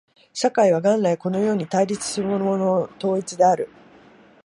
[0.33, 3.69] 社会は元来このように対立するものの統一である。